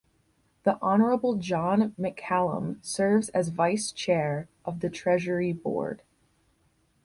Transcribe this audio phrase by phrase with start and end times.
[0.63, 6.01] The Honourable John McCallum serves as Vice Chair of the Treasury Board.